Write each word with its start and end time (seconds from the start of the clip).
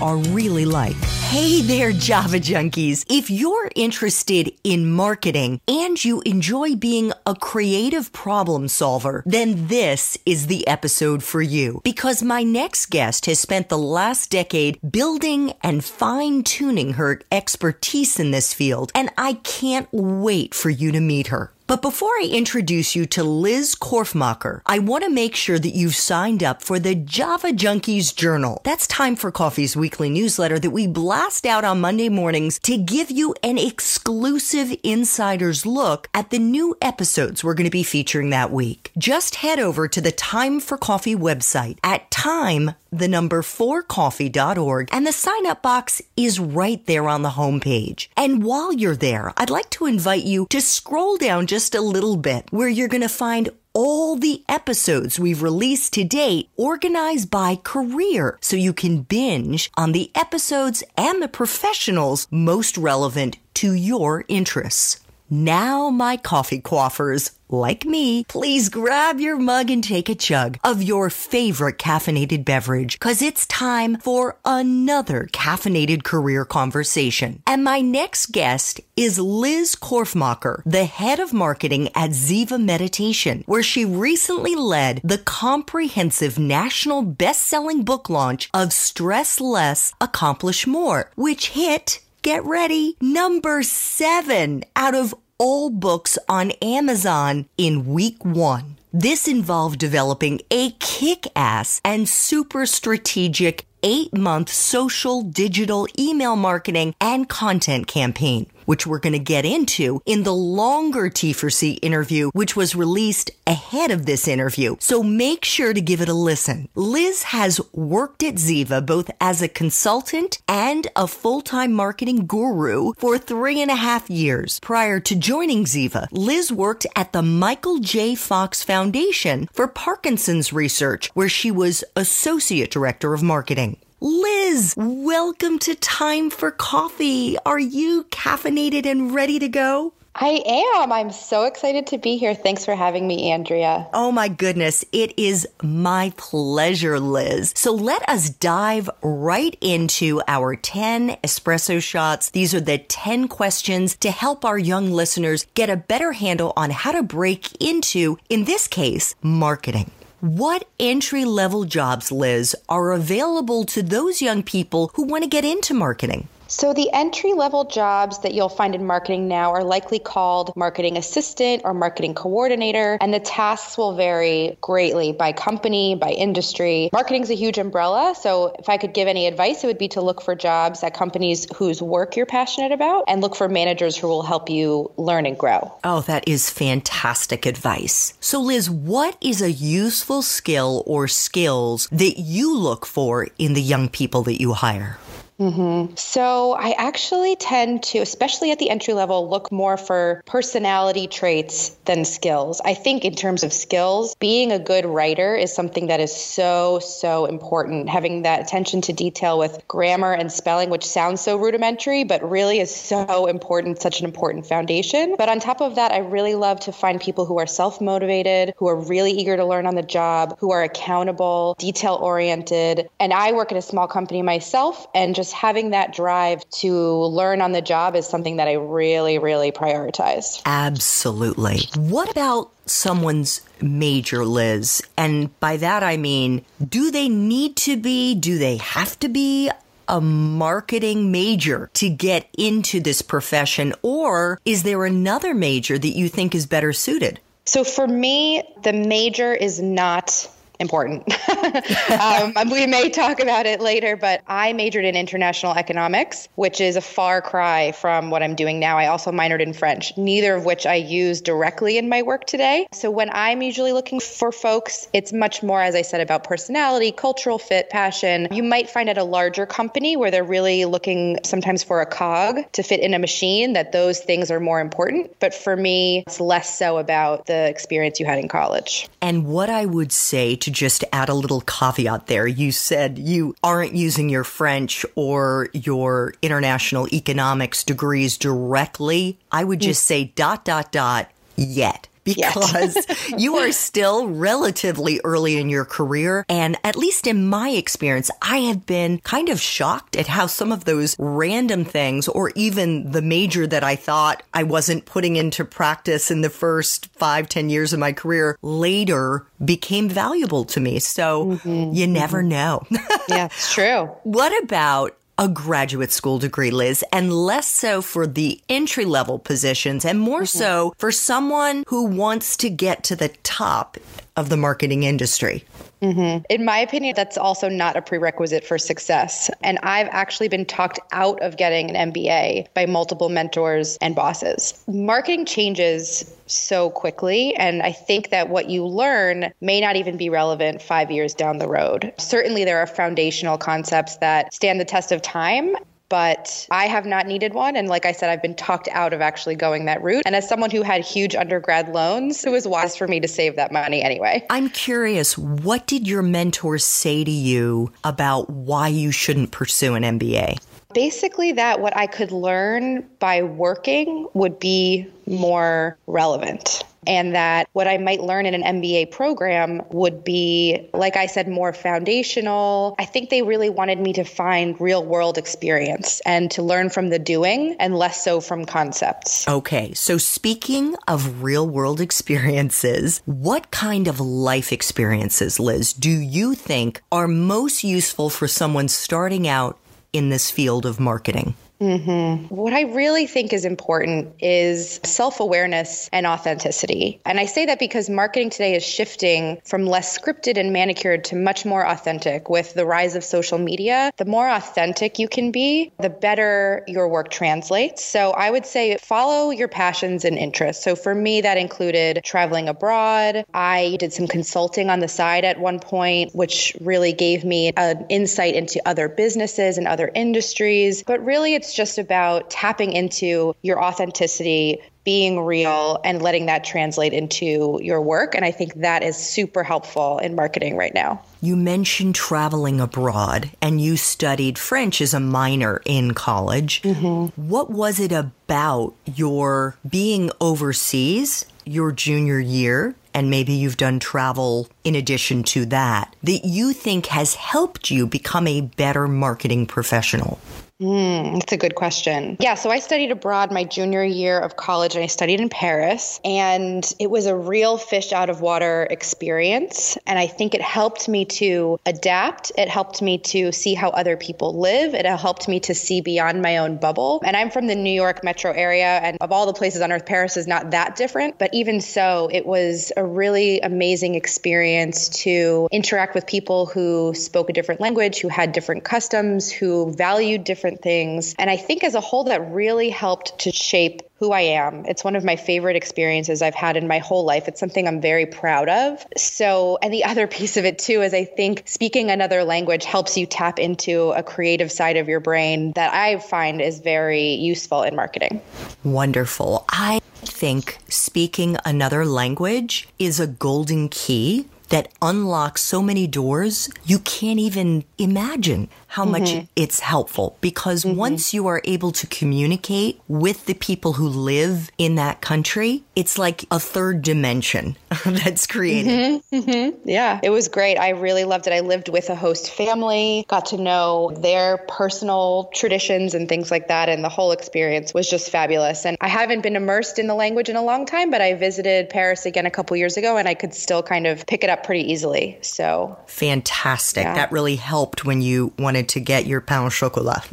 are 0.00 0.16
really 0.16 0.64
like. 0.64 0.96
Hey 1.28 1.60
there, 1.60 1.92
Java 1.92 2.38
junkies. 2.38 3.04
If 3.10 3.30
you're 3.30 3.70
interested 3.74 4.50
in 4.64 4.90
marketing 4.90 5.60
and 5.68 6.02
you 6.02 6.22
enjoy 6.22 6.74
being 6.74 7.12
a 7.26 7.34
creative 7.34 8.12
problem 8.12 8.68
solver, 8.68 9.22
then 9.26 9.66
this 9.66 10.16
is 10.24 10.46
the 10.46 10.66
episode 10.66 11.22
for 11.22 11.42
you 11.42 11.82
because 11.84 12.22
my 12.22 12.42
next 12.42 12.86
guest 12.86 13.26
has 13.26 13.40
spent 13.40 13.68
the 13.68 13.76
last 13.76 14.30
decade 14.30 14.78
building 14.90 15.52
and 15.62 15.84
fine 15.84 16.44
tuning 16.44 16.94
her 16.94 17.20
expertise 17.30 18.18
in 18.18 18.30
this 18.30 18.54
field, 18.54 18.90
and 18.94 19.10
I 19.18 19.34
can't 19.34 19.88
wait 19.92 20.54
for 20.54 20.70
you 20.70 20.92
to 20.92 21.00
meet 21.00 21.26
her. 21.26 21.52
But 21.68 21.82
before 21.82 22.08
I 22.08 22.30
introduce 22.32 22.96
you 22.96 23.04
to 23.08 23.22
Liz 23.22 23.74
Korfmacher, 23.74 24.62
I 24.64 24.78
want 24.78 25.04
to 25.04 25.10
make 25.10 25.36
sure 25.36 25.58
that 25.58 25.74
you've 25.74 25.94
signed 25.94 26.42
up 26.42 26.62
for 26.62 26.78
the 26.78 26.94
Java 26.94 27.48
Junkies 27.48 28.16
Journal. 28.16 28.62
That's 28.64 28.86
Time 28.86 29.14
for 29.14 29.30
Coffee's 29.30 29.76
weekly 29.76 30.08
newsletter 30.08 30.58
that 30.58 30.70
we 30.70 30.86
blast 30.86 31.44
out 31.44 31.66
on 31.66 31.82
Monday 31.82 32.08
mornings 32.08 32.58
to 32.60 32.78
give 32.78 33.10
you 33.10 33.34
an 33.42 33.58
exclusive 33.58 34.74
insider's 34.82 35.66
look 35.66 36.08
at 36.14 36.30
the 36.30 36.38
new 36.38 36.74
episodes 36.80 37.44
we're 37.44 37.52
going 37.52 37.66
to 37.66 37.70
be 37.70 37.82
featuring 37.82 38.30
that 38.30 38.50
week. 38.50 38.90
Just 38.96 39.34
head 39.34 39.58
over 39.58 39.86
to 39.88 40.00
the 40.00 40.10
Time 40.10 40.60
for 40.60 40.78
Coffee 40.78 41.16
website 41.16 41.76
at 41.84 42.10
time 42.10 42.76
the 42.90 43.08
number 43.08 43.42
4coffee.org, 43.42 44.88
and 44.92 45.06
the 45.06 45.12
sign 45.12 45.46
up 45.46 45.62
box 45.62 46.00
is 46.16 46.40
right 46.40 46.84
there 46.86 47.08
on 47.08 47.22
the 47.22 47.30
homepage. 47.30 48.08
And 48.16 48.42
while 48.42 48.72
you're 48.72 48.96
there, 48.96 49.32
I'd 49.36 49.50
like 49.50 49.70
to 49.70 49.86
invite 49.86 50.24
you 50.24 50.46
to 50.50 50.60
scroll 50.60 51.16
down 51.16 51.46
just 51.46 51.57
a 51.74 51.80
little 51.80 52.16
bit 52.16 52.46
where 52.52 52.68
you're 52.68 52.86
going 52.86 53.00
to 53.00 53.08
find 53.08 53.50
all 53.72 54.14
the 54.14 54.44
episodes 54.48 55.18
we've 55.18 55.42
released 55.42 55.92
to 55.92 56.04
date 56.04 56.48
organized 56.56 57.30
by 57.30 57.56
career 57.56 58.38
so 58.40 58.56
you 58.56 58.72
can 58.72 59.02
binge 59.02 59.68
on 59.76 59.90
the 59.90 60.10
episodes 60.14 60.84
and 60.96 61.20
the 61.20 61.26
professionals 61.26 62.28
most 62.30 62.78
relevant 62.78 63.38
to 63.54 63.72
your 63.72 64.24
interests. 64.28 65.00
Now, 65.30 65.90
my 65.90 66.16
coffee 66.16 66.58
quaffers, 66.58 67.32
like 67.50 67.84
me, 67.84 68.24
please 68.24 68.70
grab 68.70 69.20
your 69.20 69.36
mug 69.36 69.70
and 69.70 69.84
take 69.84 70.08
a 70.08 70.14
chug 70.14 70.56
of 70.64 70.82
your 70.82 71.10
favorite 71.10 71.76
caffeinated 71.76 72.46
beverage, 72.46 72.98
cause 72.98 73.20
it's 73.20 73.46
time 73.46 73.98
for 73.98 74.38
another 74.46 75.28
caffeinated 75.30 76.02
career 76.02 76.46
conversation. 76.46 77.42
And 77.46 77.62
my 77.62 77.82
next 77.82 78.32
guest 78.32 78.80
is 78.96 79.18
Liz 79.18 79.76
Korfmacher, 79.76 80.62
the 80.64 80.86
head 80.86 81.20
of 81.20 81.34
marketing 81.34 81.88
at 81.94 82.10
Ziva 82.10 82.58
Meditation, 82.58 83.44
where 83.44 83.62
she 83.62 83.84
recently 83.84 84.54
led 84.54 85.02
the 85.04 85.18
comprehensive 85.18 86.38
national 86.38 87.02
best-selling 87.02 87.82
book 87.82 88.08
launch 88.08 88.48
of 88.54 88.72
Stress 88.72 89.42
Less, 89.42 89.92
Accomplish 90.00 90.66
More, 90.66 91.10
which 91.16 91.50
hit 91.50 92.00
get 92.22 92.44
ready, 92.44 92.96
number 93.00 93.62
seven 93.62 94.64
out 94.76 94.94
of 94.94 95.14
all 95.38 95.70
books 95.70 96.18
on 96.28 96.50
Amazon 96.62 97.46
in 97.56 97.86
week 97.86 98.24
one. 98.24 98.76
This 98.92 99.28
involved 99.28 99.78
developing 99.78 100.40
a 100.50 100.70
kick 100.80 101.26
ass 101.36 101.80
and 101.84 102.08
super 102.08 102.66
strategic 102.66 103.66
eight 103.82 104.16
month 104.16 104.50
social, 104.50 105.22
digital, 105.22 105.86
email 105.98 106.36
marketing, 106.36 106.94
and 107.00 107.28
content 107.28 107.86
campaign 107.86 108.46
which 108.68 108.86
we're 108.86 108.98
going 108.98 109.14
to 109.14 109.18
get 109.18 109.46
into 109.46 110.02
in 110.04 110.24
the 110.24 110.34
longer 110.34 111.08
T4C 111.08 111.78
interview, 111.80 112.28
which 112.34 112.54
was 112.54 112.76
released 112.76 113.30
ahead 113.46 113.90
of 113.90 114.04
this 114.04 114.28
interview. 114.28 114.76
So 114.78 115.02
make 115.02 115.42
sure 115.42 115.72
to 115.72 115.80
give 115.80 116.02
it 116.02 116.08
a 116.10 116.12
listen. 116.12 116.68
Liz 116.74 117.22
has 117.22 117.62
worked 117.72 118.22
at 118.22 118.34
Ziva 118.34 118.84
both 118.84 119.10
as 119.22 119.40
a 119.40 119.48
consultant 119.48 120.42
and 120.46 120.86
a 120.94 121.06
full-time 121.06 121.72
marketing 121.72 122.26
guru 122.26 122.92
for 122.98 123.16
three 123.16 123.62
and 123.62 123.70
a 123.70 123.76
half 123.88 124.10
years. 124.10 124.60
Prior 124.60 125.00
to 125.00 125.16
joining 125.16 125.64
Ziva, 125.64 126.06
Liz 126.10 126.52
worked 126.52 126.86
at 126.94 127.12
the 127.12 127.22
Michael 127.22 127.78
J. 127.78 128.14
Fox 128.14 128.62
Foundation 128.62 129.48
for 129.50 129.66
Parkinson's 129.66 130.52
research, 130.52 131.10
where 131.14 131.30
she 131.30 131.50
was 131.50 131.84
associate 131.96 132.70
director 132.70 133.14
of 133.14 133.22
marketing. 133.22 133.67
Liz, 134.00 134.74
welcome 134.76 135.58
to 135.58 135.74
Time 135.74 136.30
for 136.30 136.52
Coffee. 136.52 137.36
Are 137.44 137.58
you 137.58 138.04
caffeinated 138.10 138.86
and 138.86 139.12
ready 139.12 139.40
to 139.40 139.48
go? 139.48 139.92
I 140.14 140.40
am. 140.80 140.92
I'm 140.92 141.10
so 141.10 141.42
excited 141.46 141.88
to 141.88 141.98
be 141.98 142.16
here. 142.16 142.32
Thanks 142.32 142.64
for 142.64 142.76
having 142.76 143.08
me, 143.08 143.32
Andrea. 143.32 143.88
Oh 143.92 144.12
my 144.12 144.28
goodness. 144.28 144.84
It 144.92 145.18
is 145.18 145.48
my 145.64 146.12
pleasure, 146.16 147.00
Liz. 147.00 147.52
So 147.56 147.72
let 147.72 148.08
us 148.08 148.30
dive 148.30 148.88
right 149.02 149.56
into 149.60 150.22
our 150.28 150.54
10 150.54 151.16
espresso 151.24 151.82
shots. 151.82 152.30
These 152.30 152.54
are 152.54 152.60
the 152.60 152.78
10 152.78 153.26
questions 153.26 153.96
to 153.96 154.12
help 154.12 154.44
our 154.44 154.58
young 154.58 154.92
listeners 154.92 155.44
get 155.54 155.70
a 155.70 155.76
better 155.76 156.12
handle 156.12 156.52
on 156.56 156.70
how 156.70 156.92
to 156.92 157.02
break 157.02 157.60
into, 157.60 158.16
in 158.28 158.44
this 158.44 158.68
case, 158.68 159.16
marketing. 159.22 159.90
What 160.20 160.66
entry 160.80 161.24
level 161.24 161.62
jobs, 161.62 162.10
Liz, 162.10 162.56
are 162.68 162.90
available 162.90 163.62
to 163.66 163.84
those 163.84 164.20
young 164.20 164.42
people 164.42 164.90
who 164.94 165.04
want 165.04 165.22
to 165.22 165.30
get 165.30 165.44
into 165.44 165.74
marketing? 165.74 166.26
So, 166.50 166.72
the 166.72 166.88
entry 166.94 167.34
level 167.34 167.66
jobs 167.66 168.20
that 168.20 168.32
you'll 168.32 168.48
find 168.48 168.74
in 168.74 168.86
marketing 168.86 169.28
now 169.28 169.52
are 169.52 169.62
likely 169.62 169.98
called 169.98 170.56
marketing 170.56 170.96
assistant 170.96 171.60
or 171.62 171.74
marketing 171.74 172.14
coordinator, 172.14 172.96
and 173.02 173.12
the 173.12 173.20
tasks 173.20 173.76
will 173.76 173.94
vary 173.94 174.56
greatly 174.62 175.12
by 175.12 175.32
company, 175.32 175.94
by 175.94 176.08
industry. 176.08 176.88
Marketing 176.90 177.22
is 177.22 177.28
a 177.28 177.34
huge 177.34 177.58
umbrella. 177.58 178.14
So, 178.18 178.56
if 178.58 178.70
I 178.70 178.78
could 178.78 178.94
give 178.94 179.08
any 179.08 179.26
advice, 179.26 179.62
it 179.62 179.66
would 179.66 179.76
be 179.76 179.88
to 179.88 180.00
look 180.00 180.22
for 180.22 180.34
jobs 180.34 180.82
at 180.82 180.94
companies 180.94 181.46
whose 181.54 181.82
work 181.82 182.16
you're 182.16 182.24
passionate 182.24 182.72
about 182.72 183.04
and 183.08 183.20
look 183.20 183.36
for 183.36 183.46
managers 183.50 183.94
who 183.94 184.08
will 184.08 184.22
help 184.22 184.48
you 184.48 184.90
learn 184.96 185.26
and 185.26 185.36
grow. 185.36 185.70
Oh, 185.84 186.00
that 186.02 186.26
is 186.26 186.48
fantastic 186.48 187.44
advice. 187.44 188.14
So, 188.20 188.40
Liz, 188.40 188.70
what 188.70 189.18
is 189.20 189.42
a 189.42 189.52
useful 189.52 190.22
skill 190.22 190.82
or 190.86 191.08
skills 191.08 191.88
that 191.92 192.14
you 192.18 192.56
look 192.56 192.86
for 192.86 193.28
in 193.38 193.52
the 193.52 193.60
young 193.60 193.90
people 193.90 194.22
that 194.22 194.40
you 194.40 194.54
hire? 194.54 194.98
Mm-hmm. 195.38 195.94
So 195.94 196.52
I 196.52 196.74
actually 196.76 197.36
tend 197.36 197.84
to, 197.84 198.00
especially 198.00 198.50
at 198.50 198.58
the 198.58 198.70
entry 198.70 198.94
level, 198.94 199.30
look 199.30 199.52
more 199.52 199.76
for 199.76 200.20
personality 200.26 201.06
traits 201.06 201.70
than 201.84 202.04
skills. 202.04 202.60
I 202.64 202.74
think 202.74 203.04
in 203.04 203.14
terms 203.14 203.44
of 203.44 203.52
skills, 203.52 204.16
being 204.18 204.50
a 204.50 204.58
good 204.58 204.84
writer 204.84 205.36
is 205.36 205.54
something 205.54 205.86
that 205.88 206.00
is 206.00 206.14
so, 206.14 206.80
so 206.80 207.26
important. 207.26 207.88
Having 207.88 208.22
that 208.22 208.40
attention 208.40 208.80
to 208.82 208.92
detail 208.92 209.38
with 209.38 209.62
grammar 209.68 210.12
and 210.12 210.32
spelling, 210.32 210.70
which 210.70 210.84
sounds 210.84 211.20
so 211.20 211.36
rudimentary, 211.36 212.02
but 212.02 212.28
really 212.28 212.58
is 212.58 212.74
so 212.74 213.26
important, 213.26 213.80
such 213.80 214.00
an 214.00 214.06
important 214.06 214.44
foundation. 214.44 215.14
But 215.16 215.28
on 215.28 215.38
top 215.38 215.60
of 215.60 215.76
that, 215.76 215.92
I 215.92 215.98
really 215.98 216.34
love 216.34 216.58
to 216.60 216.72
find 216.72 217.00
people 217.00 217.26
who 217.26 217.38
are 217.38 217.46
self 217.46 217.80
motivated, 217.80 218.54
who 218.56 218.66
are 218.66 218.76
really 218.76 219.12
eager 219.12 219.36
to 219.36 219.44
learn 219.44 219.66
on 219.66 219.76
the 219.76 219.82
job, 219.82 220.36
who 220.40 220.50
are 220.50 220.64
accountable, 220.64 221.54
detail 221.60 221.94
oriented. 221.94 222.88
And 222.98 223.12
I 223.12 223.32
work 223.32 223.52
at 223.52 223.58
a 223.58 223.62
small 223.62 223.86
company 223.86 224.22
myself 224.22 224.86
and 224.94 225.14
just 225.14 225.27
just 225.28 225.38
having 225.38 225.70
that 225.70 225.92
drive 225.92 226.48
to 226.48 226.72
learn 226.72 227.42
on 227.42 227.52
the 227.52 227.60
job 227.60 227.94
is 227.94 228.06
something 228.06 228.36
that 228.36 228.48
I 228.48 228.54
really, 228.54 229.18
really 229.18 229.52
prioritize. 229.52 230.40
Absolutely. 230.46 231.60
What 231.76 232.10
about 232.10 232.50
someone's 232.64 233.42
major, 233.60 234.24
Liz? 234.24 234.82
And 234.96 235.38
by 235.38 235.58
that 235.58 235.82
I 235.82 235.98
mean, 235.98 236.44
do 236.66 236.90
they 236.90 237.08
need 237.10 237.56
to 237.56 237.76
be, 237.76 238.14
do 238.14 238.38
they 238.38 238.56
have 238.56 238.98
to 239.00 239.08
be 239.08 239.50
a 239.86 240.00
marketing 240.00 241.12
major 241.12 241.70
to 241.74 241.90
get 241.90 242.26
into 242.38 242.80
this 242.80 243.02
profession? 243.02 243.74
Or 243.82 244.40
is 244.46 244.62
there 244.62 244.84
another 244.86 245.34
major 245.34 245.78
that 245.78 245.88
you 245.88 246.08
think 246.08 246.34
is 246.34 246.46
better 246.46 246.72
suited? 246.72 247.20
So 247.44 247.64
for 247.64 247.86
me, 247.86 248.42
the 248.62 248.72
major 248.72 249.34
is 249.34 249.60
not 249.60 250.26
important. 250.58 251.08
um, 252.00 252.34
we 252.50 252.66
may 252.66 252.90
talk 252.90 253.20
about 253.20 253.46
it 253.46 253.60
later, 253.60 253.96
but 253.96 254.22
I 254.26 254.52
majored 254.52 254.84
in 254.84 254.96
international 254.96 255.54
economics, 255.54 256.28
which 256.34 256.60
is 256.60 256.76
a 256.76 256.80
far 256.80 257.22
cry 257.22 257.72
from 257.72 258.10
what 258.10 258.22
I'm 258.22 258.34
doing 258.34 258.58
now. 258.58 258.78
I 258.78 258.86
also 258.86 259.12
minored 259.12 259.40
in 259.40 259.52
French, 259.52 259.96
neither 259.96 260.34
of 260.34 260.44
which 260.44 260.66
I 260.66 260.74
use 260.74 261.20
directly 261.20 261.78
in 261.78 261.88
my 261.88 262.02
work 262.02 262.26
today. 262.26 262.66
So 262.72 262.90
when 262.90 263.10
I'm 263.12 263.42
usually 263.42 263.72
looking 263.72 264.00
for 264.00 264.32
folks, 264.32 264.88
it's 264.92 265.12
much 265.12 265.42
more, 265.42 265.60
as 265.60 265.74
I 265.74 265.82
said, 265.82 266.00
about 266.00 266.24
personality, 266.24 266.92
cultural 266.92 267.38
fit, 267.38 267.70
passion. 267.70 268.28
You 268.32 268.42
might 268.42 268.68
find 268.68 268.88
at 268.88 268.98
a 268.98 269.04
larger 269.04 269.46
company 269.46 269.96
where 269.96 270.10
they're 270.10 270.24
really 270.24 270.64
looking 270.64 271.18
sometimes 271.24 271.62
for 271.62 271.80
a 271.80 271.86
cog 271.86 272.50
to 272.52 272.62
fit 272.62 272.80
in 272.80 272.94
a 272.94 272.98
machine, 272.98 273.52
that 273.52 273.72
those 273.72 274.00
things 274.00 274.30
are 274.30 274.40
more 274.40 274.60
important. 274.60 275.14
But 275.20 275.34
for 275.34 275.56
me, 275.56 276.04
it's 276.06 276.20
less 276.20 276.58
so 276.58 276.78
about 276.78 277.26
the 277.26 277.48
experience 277.48 278.00
you 278.00 278.06
had 278.06 278.18
in 278.18 278.28
college. 278.28 278.88
And 279.00 279.26
what 279.26 279.50
I 279.50 279.66
would 279.66 279.92
say 279.92 280.36
to 280.36 280.47
to 280.48 280.54
just 280.54 280.84
add 280.92 281.08
a 281.08 281.14
little 281.14 281.42
caveat 281.42 282.06
there. 282.06 282.26
You 282.26 282.52
said 282.52 282.98
you 282.98 283.34
aren't 283.42 283.74
using 283.74 284.08
your 284.08 284.24
French 284.24 284.84
or 284.94 285.48
your 285.52 286.14
international 286.22 286.88
economics 286.92 287.62
degrees 287.62 288.16
directly. 288.16 289.18
I 289.30 289.44
would 289.44 289.60
just 289.60 289.84
say 289.84 290.04
dot, 290.04 290.44
dot, 290.44 290.72
dot, 290.72 291.10
yet 291.36 291.87
because 292.14 292.76
you 293.18 293.36
are 293.36 293.52
still 293.52 294.08
relatively 294.08 295.00
early 295.04 295.38
in 295.38 295.48
your 295.48 295.64
career. 295.64 296.24
And 296.28 296.56
at 296.64 296.76
least 296.76 297.06
in 297.06 297.26
my 297.26 297.50
experience, 297.50 298.10
I 298.22 298.38
have 298.38 298.66
been 298.66 298.98
kind 299.00 299.28
of 299.28 299.40
shocked 299.40 299.96
at 299.96 300.06
how 300.06 300.26
some 300.26 300.52
of 300.52 300.64
those 300.64 300.96
random 300.98 301.64
things, 301.64 302.08
or 302.08 302.30
even 302.34 302.92
the 302.92 303.02
major 303.02 303.46
that 303.46 303.64
I 303.64 303.76
thought 303.76 304.22
I 304.34 304.42
wasn't 304.42 304.86
putting 304.86 305.16
into 305.16 305.44
practice 305.44 306.10
in 306.10 306.20
the 306.20 306.30
first 306.30 306.86
five, 306.94 307.28
ten 307.28 307.50
years 307.50 307.72
of 307.72 307.78
my 307.78 307.92
career, 307.92 308.38
later 308.42 309.26
became 309.44 309.88
valuable 309.88 310.44
to 310.44 310.60
me. 310.60 310.78
So 310.78 311.26
mm-hmm. 311.26 311.74
you 311.74 311.86
never 311.86 312.18
mm-hmm. 312.18 312.28
know. 312.28 312.66
yeah, 313.08 313.26
it's 313.26 313.54
true. 313.54 313.90
What 314.08 314.42
about 314.42 314.97
a 315.18 315.28
graduate 315.28 315.90
school 315.90 316.18
degree, 316.18 316.52
Liz, 316.52 316.84
and 316.92 317.12
less 317.12 317.46
so 317.48 317.82
for 317.82 318.06
the 318.06 318.40
entry 318.48 318.84
level 318.84 319.18
positions 319.18 319.84
and 319.84 319.98
more 319.98 320.22
mm-hmm. 320.22 320.38
so 320.38 320.74
for 320.78 320.92
someone 320.92 321.64
who 321.66 321.84
wants 321.84 322.36
to 322.38 322.48
get 322.48 322.84
to 322.84 322.96
the 322.96 323.08
top 323.24 323.76
of 324.16 324.28
the 324.28 324.36
marketing 324.36 324.84
industry. 324.84 325.44
Mm-hmm. 325.82 326.24
In 326.28 326.44
my 326.44 326.58
opinion, 326.58 326.94
that's 326.96 327.16
also 327.16 327.48
not 327.48 327.76
a 327.76 327.82
prerequisite 327.82 328.44
for 328.44 328.58
success. 328.58 329.30
And 329.42 329.58
I've 329.62 329.88
actually 329.90 330.28
been 330.28 330.44
talked 330.44 330.80
out 330.92 331.20
of 331.22 331.36
getting 331.36 331.74
an 331.74 331.92
MBA 331.92 332.52
by 332.54 332.66
multiple 332.66 333.08
mentors 333.08 333.78
and 333.80 333.94
bosses. 333.94 334.62
Marketing 334.66 335.24
changes 335.24 336.14
so 336.26 336.70
quickly. 336.70 337.34
And 337.36 337.62
I 337.62 337.72
think 337.72 338.10
that 338.10 338.28
what 338.28 338.50
you 338.50 338.66
learn 338.66 339.32
may 339.40 339.60
not 339.60 339.76
even 339.76 339.96
be 339.96 340.10
relevant 340.10 340.60
five 340.60 340.90
years 340.90 341.14
down 341.14 341.38
the 341.38 341.48
road. 341.48 341.92
Certainly, 341.98 342.44
there 342.44 342.58
are 342.58 342.66
foundational 342.66 343.38
concepts 343.38 343.96
that 343.98 344.34
stand 344.34 344.60
the 344.60 344.64
test 344.64 344.92
of 344.92 345.00
time 345.02 345.56
but 345.88 346.46
I 346.50 346.66
have 346.66 346.86
not 346.86 347.06
needed 347.06 347.34
one. 347.34 347.56
And 347.56 347.68
like 347.68 347.86
I 347.86 347.92
said, 347.92 348.10
I've 348.10 348.22
been 348.22 348.34
talked 348.34 348.68
out 348.72 348.92
of 348.92 349.00
actually 349.00 349.34
going 349.34 349.64
that 349.66 349.82
route. 349.82 350.02
And 350.06 350.14
as 350.14 350.28
someone 350.28 350.50
who 350.50 350.62
had 350.62 350.84
huge 350.84 351.14
undergrad 351.14 351.68
loans, 351.70 352.24
it 352.24 352.30
was 352.30 352.46
wise 352.46 352.76
for 352.76 352.86
me 352.86 353.00
to 353.00 353.08
save 353.08 353.36
that 353.36 353.52
money 353.52 353.82
anyway. 353.82 354.24
I'm 354.30 354.50
curious, 354.50 355.16
what 355.16 355.66
did 355.66 355.88
your 355.88 356.02
mentors 356.02 356.64
say 356.64 357.04
to 357.04 357.10
you 357.10 357.72
about 357.84 358.28
why 358.30 358.68
you 358.68 358.90
shouldn't 358.90 359.30
pursue 359.30 359.74
an 359.74 359.82
MBA? 359.82 360.38
Basically, 360.74 361.32
that 361.32 361.60
what 361.60 361.74
I 361.74 361.86
could 361.86 362.12
learn 362.12 362.86
by 362.98 363.22
working 363.22 364.06
would 364.12 364.38
be 364.38 364.86
more 365.06 365.78
relevant 365.86 366.62
and 366.88 367.14
that 367.14 367.48
what 367.52 367.68
I 367.68 367.76
might 367.78 368.00
learn 368.00 368.26
in 368.26 368.34
an 368.34 368.42
MBA 368.42 368.90
program 368.90 369.62
would 369.70 370.02
be, 370.02 370.68
like 370.72 370.96
I 370.96 371.06
said, 371.06 371.28
more 371.28 371.52
foundational. 371.52 372.74
I 372.78 372.86
think 372.86 373.10
they 373.10 373.22
really 373.22 373.50
wanted 373.50 373.78
me 373.78 373.92
to 373.92 374.04
find 374.04 374.58
real 374.60 374.84
world 374.84 375.18
experience 375.18 376.00
and 376.06 376.30
to 376.32 376.42
learn 376.42 376.70
from 376.70 376.88
the 376.88 376.98
doing 376.98 377.54
and 377.60 377.76
less 377.76 378.02
so 378.02 378.20
from 378.20 378.46
concepts. 378.46 379.28
Okay, 379.28 379.74
so 379.74 379.98
speaking 379.98 380.74
of 380.88 381.22
real 381.22 381.46
world 381.46 381.80
experiences, 381.80 383.02
what 383.04 383.50
kind 383.50 383.86
of 383.86 384.00
life 384.00 384.50
experiences, 384.50 385.38
Liz, 385.38 385.74
do 385.74 385.90
you 385.90 386.34
think 386.34 386.80
are 386.90 387.06
most 387.06 387.62
useful 387.62 388.08
for 388.08 388.26
someone 388.26 388.68
starting 388.68 389.28
out 389.28 389.58
in 389.92 390.08
this 390.08 390.30
field 390.30 390.64
of 390.64 390.80
marketing? 390.80 391.34
Mm-hmm. 391.60 392.34
What 392.34 392.52
I 392.52 392.62
really 392.62 393.06
think 393.06 393.32
is 393.32 393.44
important 393.44 394.14
is 394.20 394.80
self 394.84 395.20
awareness 395.20 395.88
and 395.92 396.06
authenticity. 396.06 397.00
And 397.04 397.18
I 397.18 397.26
say 397.26 397.46
that 397.46 397.58
because 397.58 397.90
marketing 397.90 398.30
today 398.30 398.54
is 398.54 398.64
shifting 398.64 399.40
from 399.44 399.66
less 399.66 399.98
scripted 399.98 400.38
and 400.38 400.52
manicured 400.52 401.04
to 401.04 401.16
much 401.16 401.44
more 401.44 401.66
authentic 401.66 402.30
with 402.30 402.54
the 402.54 402.64
rise 402.64 402.94
of 402.94 403.02
social 403.02 403.38
media. 403.38 403.90
The 403.96 404.04
more 404.04 404.28
authentic 404.28 404.98
you 404.98 405.08
can 405.08 405.32
be, 405.32 405.72
the 405.80 405.90
better 405.90 406.62
your 406.68 406.88
work 406.88 407.10
translates. 407.10 407.84
So 407.84 408.10
I 408.12 408.30
would 408.30 408.46
say 408.46 408.76
follow 408.78 409.30
your 409.30 409.48
passions 409.48 410.04
and 410.04 410.16
interests. 410.16 410.62
So 410.62 410.76
for 410.76 410.94
me, 410.94 411.22
that 411.22 411.38
included 411.38 412.00
traveling 412.04 412.48
abroad. 412.48 413.24
I 413.34 413.76
did 413.80 413.92
some 413.92 414.06
consulting 414.06 414.70
on 414.70 414.78
the 414.78 414.88
side 414.88 415.24
at 415.24 415.40
one 415.40 415.58
point, 415.58 416.14
which 416.14 416.56
really 416.60 416.92
gave 416.92 417.24
me 417.24 417.52
an 417.56 417.86
insight 417.88 418.34
into 418.34 418.60
other 418.66 418.88
businesses 418.88 419.58
and 419.58 419.66
other 419.66 419.90
industries. 419.94 420.84
But 420.84 421.04
really, 421.04 421.34
it's 421.34 421.47
it's 421.48 421.56
just 421.56 421.78
about 421.78 422.28
tapping 422.28 422.74
into 422.74 423.34
your 423.40 423.62
authenticity, 423.62 424.58
being 424.84 425.20
real, 425.20 425.80
and 425.82 426.02
letting 426.02 426.26
that 426.26 426.44
translate 426.44 426.92
into 426.92 427.58
your 427.62 427.80
work. 427.80 428.14
And 428.14 428.22
I 428.22 428.32
think 428.32 428.52
that 428.56 428.82
is 428.82 428.98
super 428.98 429.42
helpful 429.42 429.96
in 429.98 430.14
marketing 430.14 430.58
right 430.58 430.74
now. 430.74 431.02
You 431.22 431.36
mentioned 431.36 431.94
traveling 431.94 432.60
abroad 432.60 433.30
and 433.40 433.62
you 433.62 433.78
studied 433.78 434.38
French 434.38 434.82
as 434.82 434.92
a 434.92 435.00
minor 435.00 435.62
in 435.64 435.94
college. 435.94 436.60
Mm-hmm. 436.60 437.28
What 437.28 437.48
was 437.48 437.80
it 437.80 437.92
about 437.92 438.74
your 438.84 439.56
being 439.66 440.10
overseas 440.20 441.24
your 441.46 441.72
junior 441.72 442.20
year 442.20 442.74
and 442.92 443.08
maybe 443.08 443.32
you've 443.32 443.56
done 443.56 443.78
travel 443.78 444.48
in 444.64 444.74
addition 444.74 445.22
to 445.22 445.46
that, 445.46 445.96
that 446.02 446.26
you 446.26 446.52
think 446.52 446.86
has 446.86 447.14
helped 447.14 447.70
you 447.70 447.86
become 447.86 448.26
a 448.26 448.42
better 448.42 448.86
marketing 448.86 449.46
professional? 449.46 450.18
Mm, 450.60 451.20
that's 451.20 451.32
a 451.32 451.36
good 451.36 451.54
question. 451.54 452.16
Yeah, 452.18 452.34
so 452.34 452.50
I 452.50 452.58
studied 452.58 452.90
abroad 452.90 453.30
my 453.30 453.44
junior 453.44 453.84
year 453.84 454.18
of 454.18 454.34
college 454.34 454.74
and 454.74 454.82
I 454.82 454.88
studied 454.88 455.20
in 455.20 455.28
Paris. 455.28 456.00
And 456.04 456.64
it 456.80 456.90
was 456.90 457.06
a 457.06 457.14
real 457.14 457.58
fish 457.58 457.92
out 457.92 458.10
of 458.10 458.20
water 458.20 458.66
experience. 458.68 459.78
And 459.86 459.98
I 459.98 460.08
think 460.08 460.34
it 460.34 460.42
helped 460.42 460.88
me 460.88 461.04
to 461.04 461.60
adapt. 461.64 462.32
It 462.36 462.48
helped 462.48 462.82
me 462.82 462.98
to 462.98 463.30
see 463.30 463.54
how 463.54 463.68
other 463.68 463.96
people 463.96 464.40
live. 464.40 464.74
It 464.74 464.84
helped 464.84 465.28
me 465.28 465.38
to 465.40 465.54
see 465.54 465.80
beyond 465.80 466.22
my 466.22 466.38
own 466.38 466.56
bubble. 466.56 467.02
And 467.04 467.16
I'm 467.16 467.30
from 467.30 467.46
the 467.46 467.54
New 467.54 467.72
York 467.72 468.02
metro 468.02 468.32
area. 468.32 468.80
And 468.82 468.98
of 469.00 469.12
all 469.12 469.26
the 469.26 469.34
places 469.34 469.62
on 469.62 469.70
earth, 469.70 469.86
Paris 469.86 470.16
is 470.16 470.26
not 470.26 470.50
that 470.50 470.74
different. 470.74 471.18
But 471.18 471.34
even 471.34 471.60
so, 471.60 472.08
it 472.12 472.26
was 472.26 472.72
a 472.76 472.84
really 472.84 473.40
amazing 473.40 473.94
experience 473.94 474.88
to 475.04 475.46
interact 475.52 475.94
with 475.94 476.06
people 476.06 476.46
who 476.46 476.94
spoke 476.94 477.30
a 477.30 477.32
different 477.32 477.60
language, 477.60 478.00
who 478.00 478.08
had 478.08 478.32
different 478.32 478.64
customs, 478.64 479.30
who 479.30 479.72
valued 479.72 480.24
different 480.24 480.47
different 480.48 480.62
things. 480.62 481.14
And 481.18 481.28
I 481.28 481.36
think 481.36 481.64
as 481.64 481.74
a 481.74 481.80
whole, 481.80 482.04
that 482.04 482.30
really 482.30 482.70
helped 482.70 483.18
to 483.20 483.32
shape 483.32 483.82
who 483.98 484.12
I 484.12 484.20
am. 484.20 484.64
It's 484.66 484.84
one 484.84 484.96
of 484.96 485.04
my 485.04 485.16
favorite 485.16 485.56
experiences 485.56 486.22
I've 486.22 486.34
had 486.34 486.56
in 486.56 486.68
my 486.68 486.78
whole 486.78 487.04
life. 487.04 487.26
It's 487.26 487.40
something 487.40 487.66
I'm 487.66 487.80
very 487.80 488.06
proud 488.06 488.48
of. 488.48 488.86
So, 488.96 489.58
and 489.60 489.74
the 489.74 489.84
other 489.90 490.06
piece 490.06 490.36
of 490.36 490.44
it 490.44 490.58
too 490.58 490.82
is 490.82 490.94
I 490.94 491.04
think 491.04 491.42
speaking 491.46 491.90
another 491.90 492.24
language 492.24 492.64
helps 492.64 492.96
you 492.96 493.06
tap 493.06 493.38
into 493.38 493.90
a 493.90 494.02
creative 494.02 494.50
side 494.50 494.76
of 494.76 494.88
your 494.88 495.00
brain 495.00 495.52
that 495.52 495.74
I 495.74 495.98
find 495.98 496.40
is 496.40 496.60
very 496.60 497.14
useful 497.14 497.62
in 497.62 497.74
marketing. 497.76 498.20
Wonderful. 498.64 499.44
I 499.50 499.80
think 499.96 500.58
speaking 500.68 501.36
another 501.44 501.84
language 501.84 502.68
is 502.78 503.00
a 503.00 503.06
golden 503.06 503.68
key 503.68 504.26
that 504.48 504.68
unlocks 504.80 505.42
so 505.42 505.60
many 505.60 505.86
doors 505.86 506.48
you 506.64 506.78
can't 506.78 507.18
even 507.18 507.64
imagine 507.76 508.48
how 508.68 508.84
mm-hmm. 508.84 508.92
much 509.16 509.26
it's 509.34 509.60
helpful 509.60 510.16
because 510.20 510.64
mm-hmm. 510.64 510.76
once 510.76 511.14
you 511.14 511.26
are 511.26 511.40
able 511.44 511.72
to 511.72 511.86
communicate 511.86 512.80
with 512.86 513.24
the 513.24 513.34
people 513.34 513.72
who 513.72 513.88
live 513.88 514.50
in 514.58 514.74
that 514.76 515.00
country, 515.00 515.64
it's 515.74 515.98
like 515.98 516.26
a 516.30 516.38
third 516.38 516.82
dimension 516.82 517.56
that's 517.84 518.26
created. 518.26 519.02
Mm-hmm. 519.10 519.16
mm-hmm. 519.16 519.68
Yeah, 519.68 520.00
it 520.02 520.10
was 520.10 520.28
great. 520.28 520.58
I 520.58 520.70
really 520.70 521.04
loved 521.04 521.26
it. 521.26 521.32
I 521.32 521.40
lived 521.40 521.70
with 521.70 521.88
a 521.88 521.94
host 521.94 522.30
family, 522.30 523.06
got 523.08 523.26
to 523.26 523.38
know 523.38 523.90
their 524.02 524.36
personal 524.36 525.30
traditions 525.34 525.94
and 525.94 526.06
things 526.06 526.30
like 526.30 526.48
that. 526.48 526.68
And 526.68 526.84
the 526.84 526.90
whole 526.90 527.12
experience 527.12 527.72
was 527.72 527.88
just 527.88 528.10
fabulous. 528.10 528.66
And 528.66 528.76
I 528.82 528.88
haven't 528.88 529.22
been 529.22 529.34
immersed 529.34 529.78
in 529.78 529.86
the 529.86 529.94
language 529.94 530.28
in 530.28 530.36
a 530.36 530.42
long 530.42 530.66
time, 530.66 530.90
but 530.90 531.00
I 531.00 531.14
visited 531.14 531.70
Paris 531.70 532.04
again 532.04 532.26
a 532.26 532.30
couple 532.30 532.56
years 532.56 532.76
ago 532.76 532.98
and 532.98 533.08
I 533.08 533.14
could 533.14 533.32
still 533.32 533.62
kind 533.62 533.86
of 533.86 534.06
pick 534.06 534.24
it 534.24 534.30
up 534.30 534.44
pretty 534.44 534.70
easily. 534.70 535.18
So 535.22 535.78
fantastic. 535.86 536.84
Yeah. 536.84 536.94
That 536.94 537.12
really 537.12 537.36
helped 537.36 537.86
when 537.86 538.02
you 538.02 538.34
wanted 538.38 538.57
wanted 538.58 538.68
to 538.70 538.80
get 538.80 539.06
your 539.06 539.20
pain 539.20 539.38
au 539.38 539.48
chocolat. 539.48 540.04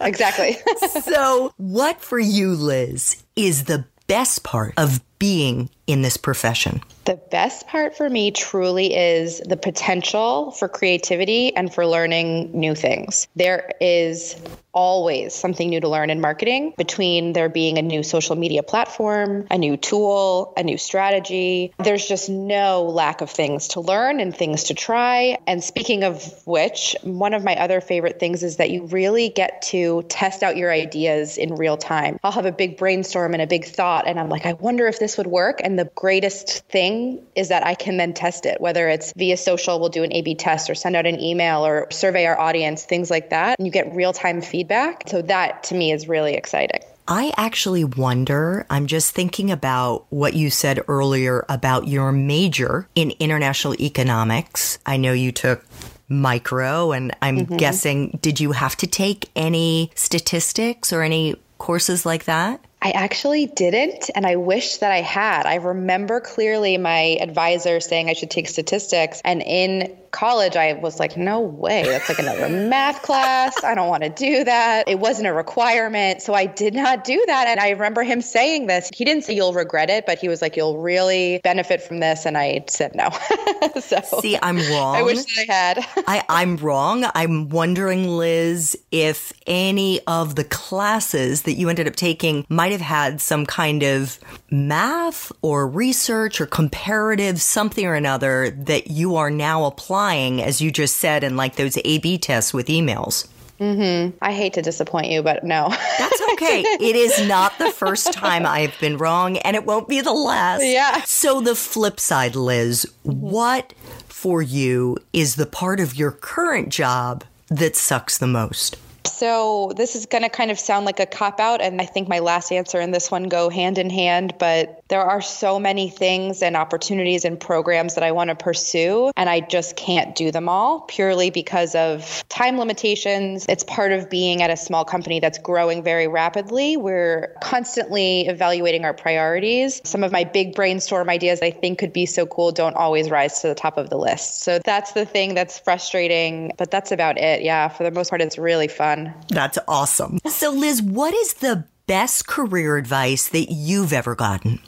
exactly. 0.00 0.56
so, 1.02 1.52
what 1.56 2.00
for 2.00 2.18
you, 2.18 2.52
Liz, 2.54 3.22
is 3.36 3.64
the 3.64 3.84
best 4.06 4.42
part 4.42 4.74
of 4.76 5.00
being 5.20 5.70
in 5.86 6.02
this 6.02 6.16
profession? 6.16 6.80
The 7.04 7.16
best 7.30 7.66
part 7.68 7.96
for 7.96 8.08
me 8.08 8.30
truly 8.30 8.94
is 8.94 9.40
the 9.40 9.56
potential 9.56 10.50
for 10.52 10.68
creativity 10.68 11.54
and 11.54 11.72
for 11.72 11.86
learning 11.86 12.58
new 12.58 12.74
things. 12.74 13.28
There 13.36 13.70
is 13.80 14.36
always 14.72 15.34
something 15.34 15.68
new 15.68 15.80
to 15.80 15.88
learn 15.88 16.10
in 16.10 16.20
marketing 16.20 16.72
between 16.78 17.32
there 17.32 17.48
being 17.48 17.76
a 17.78 17.82
new 17.82 18.04
social 18.04 18.36
media 18.36 18.62
platform, 18.62 19.46
a 19.50 19.58
new 19.58 19.76
tool, 19.76 20.52
a 20.56 20.62
new 20.62 20.78
strategy. 20.78 21.74
There's 21.82 22.06
just 22.06 22.28
no 22.28 22.84
lack 22.84 23.20
of 23.20 23.30
things 23.30 23.68
to 23.68 23.80
learn 23.80 24.20
and 24.20 24.36
things 24.36 24.64
to 24.64 24.74
try. 24.74 25.38
And 25.48 25.64
speaking 25.64 26.04
of 26.04 26.22
which, 26.46 26.94
one 27.02 27.34
of 27.34 27.42
my 27.42 27.56
other 27.56 27.80
favorite 27.80 28.20
things 28.20 28.44
is 28.44 28.58
that 28.58 28.70
you 28.70 28.86
really 28.86 29.28
get 29.28 29.62
to 29.62 30.04
test 30.08 30.44
out 30.44 30.56
your 30.56 30.70
ideas 30.70 31.36
in 31.36 31.56
real 31.56 31.76
time. 31.76 32.20
I'll 32.22 32.30
have 32.30 32.46
a 32.46 32.52
big 32.52 32.76
brainstorm 32.76 33.32
and 33.32 33.42
a 33.42 33.48
big 33.48 33.64
thought, 33.64 34.06
and 34.06 34.20
I'm 34.20 34.28
like, 34.28 34.46
I 34.46 34.52
wonder 34.52 34.86
if 34.86 35.00
this 35.00 35.09
this 35.10 35.18
would 35.18 35.26
work. 35.26 35.60
And 35.64 35.76
the 35.76 35.90
greatest 35.96 36.64
thing 36.68 37.20
is 37.34 37.48
that 37.48 37.66
I 37.66 37.74
can 37.74 37.96
then 37.96 38.14
test 38.14 38.46
it, 38.46 38.60
whether 38.60 38.88
it's 38.88 39.12
via 39.14 39.36
social, 39.36 39.80
we'll 39.80 39.88
do 39.88 40.04
an 40.04 40.12
A 40.12 40.22
B 40.22 40.36
test 40.36 40.70
or 40.70 40.76
send 40.76 40.94
out 40.94 41.04
an 41.04 41.20
email 41.20 41.66
or 41.66 41.90
survey 41.90 42.26
our 42.26 42.38
audience, 42.38 42.84
things 42.84 43.10
like 43.10 43.30
that. 43.30 43.58
And 43.58 43.66
you 43.66 43.72
get 43.72 43.92
real 43.92 44.12
time 44.12 44.40
feedback. 44.40 45.08
So 45.08 45.20
that 45.22 45.64
to 45.64 45.74
me 45.74 45.90
is 45.90 46.06
really 46.06 46.34
exciting. 46.34 46.80
I 47.08 47.32
actually 47.36 47.82
wonder, 47.82 48.66
I'm 48.70 48.86
just 48.86 49.12
thinking 49.12 49.50
about 49.50 50.06
what 50.10 50.34
you 50.34 50.48
said 50.48 50.80
earlier 50.86 51.44
about 51.48 51.88
your 51.88 52.12
major 52.12 52.86
in 52.94 53.12
international 53.18 53.74
economics. 53.80 54.78
I 54.86 54.96
know 54.96 55.12
you 55.12 55.32
took 55.32 55.64
micro, 56.08 56.92
and 56.92 57.16
I'm 57.20 57.38
mm-hmm. 57.38 57.56
guessing, 57.56 58.18
did 58.22 58.38
you 58.38 58.52
have 58.52 58.76
to 58.76 58.86
take 58.86 59.28
any 59.34 59.90
statistics 59.96 60.92
or 60.92 61.02
any 61.02 61.34
courses 61.58 62.06
like 62.06 62.26
that? 62.26 62.64
I 62.82 62.92
actually 62.92 63.46
didn't, 63.46 64.10
and 64.14 64.26
I 64.26 64.36
wish 64.36 64.78
that 64.78 64.90
I 64.90 65.02
had. 65.02 65.44
I 65.44 65.56
remember 65.56 66.20
clearly 66.20 66.78
my 66.78 67.18
advisor 67.20 67.78
saying 67.80 68.08
I 68.08 68.14
should 68.14 68.30
take 68.30 68.48
statistics, 68.48 69.20
and 69.24 69.42
in 69.42 69.98
college, 70.10 70.56
I 70.56 70.74
was 70.74 70.98
like, 70.98 71.16
no 71.16 71.40
way. 71.40 71.82
That's 71.84 72.08
like 72.08 72.18
another 72.18 72.48
math 72.68 73.02
class. 73.02 73.62
I 73.62 73.74
don't 73.74 73.88
want 73.88 74.02
to 74.02 74.08
do 74.08 74.44
that. 74.44 74.88
It 74.88 74.98
wasn't 74.98 75.28
a 75.28 75.32
requirement. 75.32 76.22
So 76.22 76.34
I 76.34 76.46
did 76.46 76.74
not 76.74 77.04
do 77.04 77.22
that. 77.26 77.46
And 77.48 77.60
I 77.60 77.70
remember 77.70 78.02
him 78.02 78.20
saying 78.20 78.66
this. 78.66 78.90
He 78.92 79.04
didn't 79.04 79.24
say 79.24 79.34
you'll 79.34 79.52
regret 79.52 79.90
it, 79.90 80.06
but 80.06 80.18
he 80.18 80.28
was 80.28 80.42
like, 80.42 80.56
you'll 80.56 80.78
really 80.78 81.40
benefit 81.42 81.82
from 81.82 82.00
this. 82.00 82.26
And 82.26 82.36
I 82.36 82.64
said 82.68 82.94
no. 82.94 83.10
so 83.80 84.00
see, 84.20 84.38
I'm 84.40 84.58
wrong. 84.70 84.96
I 84.96 85.02
wish 85.02 85.24
I 85.38 85.52
had. 85.52 85.86
I, 86.06 86.24
I'm 86.28 86.56
wrong. 86.56 87.04
I'm 87.14 87.48
wondering, 87.48 88.08
Liz, 88.08 88.76
if 88.90 89.32
any 89.46 90.00
of 90.06 90.34
the 90.34 90.44
classes 90.44 91.42
that 91.42 91.54
you 91.54 91.68
ended 91.68 91.86
up 91.86 91.96
taking 91.96 92.46
might 92.48 92.69
have 92.70 92.80
had 92.80 93.20
some 93.20 93.46
kind 93.46 93.82
of 93.82 94.18
math 94.50 95.32
or 95.42 95.66
research 95.66 96.40
or 96.40 96.46
comparative 96.46 97.40
something 97.40 97.86
or 97.86 97.94
another 97.94 98.50
that 98.50 98.90
you 98.90 99.16
are 99.16 99.30
now 99.30 99.64
applying 99.64 99.90
applying, 99.90 100.42
as 100.42 100.60
you 100.60 100.70
just 100.70 100.96
said, 100.98 101.24
in 101.24 101.36
like 101.36 101.56
those 101.56 101.78
A 101.84 101.98
B 101.98 102.18
tests 102.18 102.54
with 102.54 102.68
emails. 102.68 103.28
Mm-hmm. 103.58 104.16
I 104.22 104.32
hate 104.32 104.54
to 104.54 104.62
disappoint 104.62 105.08
you, 105.08 105.22
but 105.22 105.44
no. 105.44 105.68
That's 105.98 106.22
okay. 106.32 106.60
it 106.62 106.96
is 106.96 107.28
not 107.28 107.58
the 107.58 107.70
first 107.70 108.12
time 108.12 108.46
I've 108.46 108.78
been 108.80 108.96
wrong, 108.96 109.36
and 109.38 109.54
it 109.54 109.66
won't 109.66 109.88
be 109.88 110.00
the 110.00 110.12
last. 110.12 110.64
Yeah. 110.64 111.02
So, 111.02 111.40
the 111.40 111.54
flip 111.54 112.00
side, 112.00 112.36
Liz, 112.36 112.90
what 113.02 113.74
for 114.08 114.40
you 114.40 114.96
is 115.12 115.36
the 115.36 115.46
part 115.46 115.80
of 115.80 115.94
your 115.94 116.12
current 116.12 116.70
job 116.70 117.24
that 117.48 117.76
sucks 117.76 118.16
the 118.16 118.26
most? 118.26 118.78
So 119.06 119.72
this 119.76 119.96
is 119.96 120.06
going 120.06 120.22
to 120.22 120.28
kind 120.28 120.50
of 120.50 120.58
sound 120.58 120.86
like 120.86 121.00
a 121.00 121.06
cop 121.06 121.40
out, 121.40 121.60
and 121.60 121.80
I 121.80 121.86
think 121.86 122.08
my 122.08 122.18
last 122.18 122.52
answer 122.52 122.78
and 122.80 122.94
this 122.94 123.10
one 123.10 123.24
go 123.24 123.48
hand 123.48 123.78
in 123.78 123.90
hand. 123.90 124.34
But 124.38 124.79
there 124.90 125.04
are 125.04 125.22
so 125.22 125.58
many 125.58 125.88
things 125.88 126.42
and 126.42 126.56
opportunities 126.56 127.24
and 127.24 127.38
programs 127.38 127.94
that 127.94 128.02
I 128.02 128.10
want 128.10 128.28
to 128.30 128.34
pursue, 128.34 129.12
and 129.16 129.30
I 129.30 129.40
just 129.40 129.76
can't 129.76 130.14
do 130.16 130.32
them 130.32 130.48
all 130.48 130.80
purely 130.82 131.30
because 131.30 131.74
of 131.76 132.24
time 132.28 132.58
limitations. 132.58 133.46
It's 133.48 133.64
part 133.64 133.92
of 133.92 134.10
being 134.10 134.42
at 134.42 134.50
a 134.50 134.56
small 134.56 134.84
company 134.84 135.20
that's 135.20 135.38
growing 135.38 135.82
very 135.84 136.08
rapidly. 136.08 136.76
We're 136.76 137.36
constantly 137.40 138.26
evaluating 138.26 138.84
our 138.84 138.92
priorities. 138.92 139.80
Some 139.84 140.02
of 140.02 140.10
my 140.10 140.24
big 140.24 140.56
brainstorm 140.56 141.08
ideas 141.08 141.40
I 141.40 141.52
think 141.52 141.78
could 141.78 141.92
be 141.92 142.04
so 142.04 142.26
cool 142.26 142.50
don't 142.50 142.74
always 142.74 143.10
rise 143.10 143.40
to 143.42 143.48
the 143.48 143.54
top 143.54 143.78
of 143.78 143.90
the 143.90 143.96
list. 143.96 144.42
So 144.42 144.58
that's 144.64 144.92
the 144.92 145.06
thing 145.06 145.34
that's 145.34 145.58
frustrating, 145.58 146.52
but 146.58 146.72
that's 146.72 146.90
about 146.90 147.16
it. 147.16 147.42
Yeah, 147.42 147.68
for 147.68 147.84
the 147.84 147.92
most 147.92 148.10
part, 148.10 148.20
it's 148.20 148.38
really 148.38 148.68
fun. 148.68 149.14
That's 149.28 149.58
awesome. 149.68 150.18
So, 150.26 150.50
Liz, 150.50 150.82
what 150.82 151.14
is 151.14 151.34
the 151.34 151.64
best 151.86 152.26
career 152.26 152.76
advice 152.76 153.28
that 153.28 153.52
you've 153.52 153.92
ever 153.92 154.16
gotten? 154.16 154.58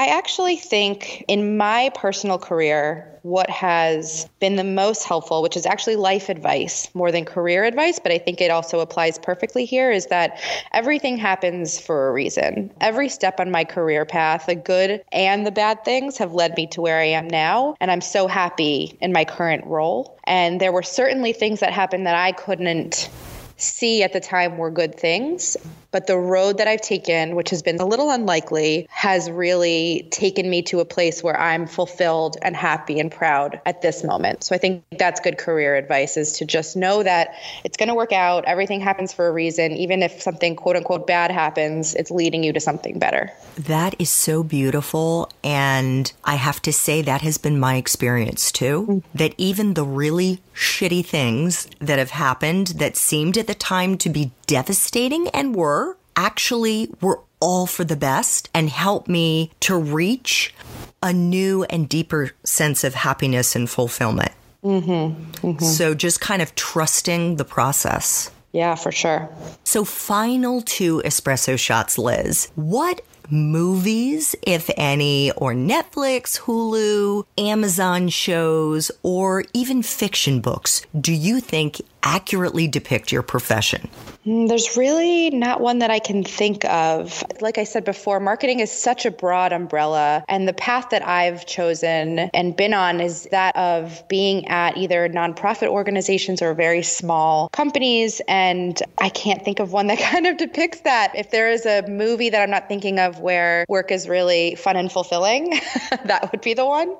I 0.00 0.06
actually 0.06 0.56
think 0.56 1.26
in 1.28 1.58
my 1.58 1.90
personal 1.94 2.38
career, 2.38 3.06
what 3.20 3.50
has 3.50 4.26
been 4.40 4.56
the 4.56 4.64
most 4.64 5.04
helpful, 5.04 5.42
which 5.42 5.58
is 5.58 5.66
actually 5.66 5.96
life 5.96 6.30
advice 6.30 6.88
more 6.94 7.12
than 7.12 7.26
career 7.26 7.64
advice, 7.64 7.98
but 7.98 8.10
I 8.10 8.16
think 8.16 8.40
it 8.40 8.50
also 8.50 8.80
applies 8.80 9.18
perfectly 9.18 9.66
here, 9.66 9.90
is 9.90 10.06
that 10.06 10.40
everything 10.72 11.18
happens 11.18 11.78
for 11.78 12.08
a 12.08 12.12
reason. 12.12 12.72
Every 12.80 13.10
step 13.10 13.40
on 13.40 13.50
my 13.50 13.62
career 13.62 14.06
path, 14.06 14.46
the 14.46 14.54
good 14.54 15.04
and 15.12 15.46
the 15.46 15.50
bad 15.50 15.84
things, 15.84 16.16
have 16.16 16.32
led 16.32 16.56
me 16.56 16.66
to 16.68 16.80
where 16.80 16.98
I 16.98 17.08
am 17.08 17.28
now. 17.28 17.74
And 17.78 17.90
I'm 17.90 18.00
so 18.00 18.26
happy 18.26 18.96
in 19.02 19.12
my 19.12 19.26
current 19.26 19.66
role. 19.66 20.18
And 20.24 20.62
there 20.62 20.72
were 20.72 20.82
certainly 20.82 21.34
things 21.34 21.60
that 21.60 21.74
happened 21.74 22.06
that 22.06 22.14
I 22.14 22.32
couldn't 22.32 23.10
see 23.58 24.02
at 24.02 24.14
the 24.14 24.20
time 24.20 24.56
were 24.56 24.70
good 24.70 24.94
things. 24.94 25.58
But 25.90 26.06
the 26.06 26.16
road 26.16 26.58
that 26.58 26.68
I've 26.68 26.80
taken, 26.80 27.34
which 27.34 27.50
has 27.50 27.62
been 27.62 27.80
a 27.80 27.86
little 27.86 28.10
unlikely, 28.10 28.86
has 28.90 29.30
really 29.30 30.08
taken 30.10 30.48
me 30.48 30.62
to 30.62 30.80
a 30.80 30.84
place 30.84 31.22
where 31.22 31.38
I'm 31.38 31.66
fulfilled 31.66 32.36
and 32.42 32.54
happy 32.54 33.00
and 33.00 33.10
proud 33.10 33.60
at 33.66 33.82
this 33.82 34.04
moment. 34.04 34.44
So 34.44 34.54
I 34.54 34.58
think 34.58 34.84
that's 34.98 35.20
good 35.20 35.38
career 35.38 35.76
advice 35.76 36.16
is 36.16 36.34
to 36.34 36.44
just 36.44 36.76
know 36.76 37.02
that 37.02 37.34
it's 37.64 37.76
going 37.76 37.88
to 37.88 37.94
work 37.94 38.12
out. 38.12 38.44
Everything 38.44 38.80
happens 38.80 39.12
for 39.12 39.26
a 39.26 39.32
reason. 39.32 39.72
Even 39.72 40.02
if 40.02 40.22
something 40.22 40.56
quote 40.56 40.76
unquote 40.76 41.06
bad 41.06 41.30
happens, 41.30 41.94
it's 41.94 42.10
leading 42.10 42.44
you 42.44 42.52
to 42.52 42.60
something 42.60 42.98
better. 42.98 43.30
That 43.56 43.94
is 43.98 44.10
so 44.10 44.42
beautiful. 44.42 45.30
And 45.42 46.12
I 46.24 46.36
have 46.36 46.62
to 46.62 46.72
say, 46.72 47.02
that 47.02 47.22
has 47.22 47.38
been 47.38 47.58
my 47.58 47.76
experience 47.76 48.52
too. 48.52 48.86
Mm-hmm. 48.88 49.18
That 49.18 49.34
even 49.38 49.74
the 49.74 49.84
really 49.84 50.40
shitty 50.54 51.04
things 51.04 51.66
that 51.80 51.98
have 51.98 52.10
happened 52.10 52.68
that 52.76 52.96
seemed 52.96 53.36
at 53.38 53.46
the 53.46 53.54
time 53.54 53.96
to 53.98 54.08
be 54.08 54.30
devastating 54.50 55.28
and 55.28 55.54
were 55.54 55.96
actually 56.16 56.90
were 57.00 57.20
all 57.38 57.66
for 57.66 57.84
the 57.84 57.94
best 57.94 58.50
and 58.52 58.68
helped 58.68 59.08
me 59.08 59.52
to 59.60 59.76
reach 59.76 60.52
a 61.00 61.12
new 61.12 61.62
and 61.70 61.88
deeper 61.88 62.32
sense 62.42 62.82
of 62.82 62.94
happiness 62.94 63.54
and 63.54 63.70
fulfillment. 63.70 64.32
Mm-hmm, 64.64 65.46
mm-hmm. 65.46 65.64
So 65.64 65.94
just 65.94 66.20
kind 66.20 66.42
of 66.42 66.52
trusting 66.56 67.36
the 67.36 67.44
process. 67.44 68.32
Yeah, 68.52 68.74
for 68.74 68.90
sure. 68.90 69.30
So, 69.62 69.84
final 69.84 70.60
two 70.62 71.00
espresso 71.04 71.56
shots, 71.56 71.96
Liz. 71.96 72.50
What 72.56 73.00
movies, 73.30 74.34
if 74.42 74.68
any, 74.76 75.30
or 75.32 75.54
Netflix, 75.54 76.40
Hulu, 76.40 77.24
Amazon 77.38 78.08
shows, 78.08 78.90
or 79.02 79.44
even 79.54 79.82
fiction 79.82 80.40
books 80.40 80.82
do 81.00 81.12
you 81.12 81.40
think 81.40 81.80
accurately 82.02 82.66
depict 82.66 83.12
your 83.12 83.22
profession? 83.22 83.88
Mm, 84.26 84.48
there's 84.48 84.76
really 84.76 85.30
not 85.30 85.60
one 85.60 85.78
that 85.78 85.90
I 85.90 85.98
can 85.98 86.24
think 86.24 86.64
of. 86.66 87.24
Like 87.40 87.56
I 87.56 87.64
said 87.64 87.84
before, 87.84 88.20
marketing 88.20 88.60
is 88.60 88.70
such 88.70 89.06
a 89.06 89.10
broad 89.10 89.52
umbrella, 89.52 90.24
and 90.28 90.46
the 90.46 90.52
path 90.52 90.90
that 90.90 91.06
I've 91.06 91.46
chosen 91.46 92.18
and 92.18 92.54
been 92.54 92.74
on 92.74 93.00
is 93.00 93.28
that 93.30 93.56
of 93.56 94.06
being 94.08 94.46
at 94.48 94.76
either 94.76 95.08
nonprofit 95.08 95.68
organizations 95.68 96.42
or 96.42 96.52
very 96.52 96.82
small 96.82 97.48
companies. 97.50 98.20
And 98.28 98.80
I 98.98 99.08
can't 99.08 99.42
think 99.42 99.58
of 99.58 99.72
one 99.72 99.86
that 99.86 99.98
kind 100.10 100.26
of 100.26 100.36
depicts 100.36 100.80
that. 100.80 101.12
If 101.14 101.30
there 101.30 101.50
is 101.50 101.64
a 101.64 101.82
movie 101.88 102.28
that 102.30 102.42
I'm 102.42 102.50
not 102.50 102.68
thinking 102.68 102.98
of 102.98 103.20
where 103.20 103.64
work 103.68 103.90
is 103.90 104.08
really 104.08 104.54
fun 104.56 104.76
and 104.76 104.92
fulfilling, 104.92 105.50
that 106.04 106.28
would 106.30 106.42
be 106.42 106.52
the 106.52 106.66
one. 106.66 106.90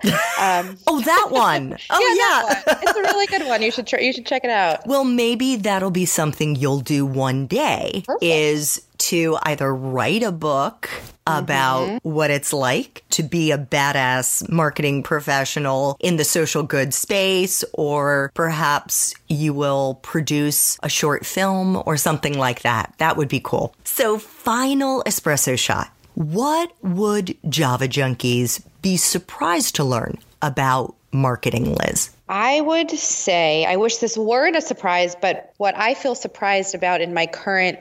Um, 0.41 0.79
oh, 0.87 1.03
that 1.05 1.29
one. 1.31 1.77
Oh, 1.91 2.01
yeah. 2.01 2.15
yeah. 2.15 2.43
One. 2.43 2.79
It's 2.83 2.97
a 2.97 3.03
really 3.03 3.27
good 3.27 3.47
one. 3.47 3.61
You 3.63 3.71
should 3.71 3.87
try, 3.87 4.01
you 4.01 4.13
should 4.13 4.27
check 4.27 4.45
it 4.45 4.51
out. 4.51 4.87
Well, 4.87 5.05
maybe 5.05 5.57
that'll 5.57 5.91
be 5.91 6.07
something 6.07 6.57
you'll 6.57 6.81
do 6.81 7.10
one 7.15 7.47
day 7.47 8.03
Perfect. 8.07 8.23
is 8.23 8.83
to 8.99 9.39
either 9.43 9.75
write 9.75 10.23
a 10.23 10.33
book 10.33 10.91
about 11.27 11.89
mm-hmm. 11.89 12.09
what 12.09 12.31
it's 12.31 12.53
like 12.53 13.05
to 13.11 13.23
be 13.23 13.51
a 13.51 13.59
badass 13.59 14.49
marketing 14.51 15.03
professional 15.03 15.97
in 16.01 16.17
the 16.17 16.25
social 16.25 16.63
good 16.63 16.93
space, 16.93 17.65
or 17.73 18.31
perhaps 18.35 19.15
you 19.29 19.55
will 19.55 19.95
produce 20.03 20.79
a 20.83 20.89
short 20.89 21.25
film 21.25 21.83
or 21.87 21.97
something 21.97 22.39
like 22.39 22.63
that. 22.63 22.95
That 22.99 23.17
would 23.17 23.29
be 23.29 23.41
cool. 23.41 23.75
So, 23.85 24.19
final 24.19 25.03
espresso 25.05 25.59
shot. 25.59 25.91
What 26.15 26.73
would 26.83 27.37
Java 27.49 27.89
junkies 27.89 28.63
be 28.83 28.97
surprised 28.97 29.77
to 29.77 29.85
learn 29.85 30.19
about 30.43 30.95
marketing, 31.13 31.75
Liz? 31.75 32.11
I 32.31 32.61
would 32.61 32.93
say, 32.93 33.65
I 33.65 33.75
wish 33.75 33.97
this 33.97 34.17
weren't 34.17 34.55
a 34.55 34.61
surprise, 34.61 35.17
but 35.21 35.53
what 35.57 35.77
I 35.77 35.95
feel 35.95 36.15
surprised 36.15 36.77
about 36.77 37.01
in 37.01 37.13
my 37.13 37.27
current 37.27 37.81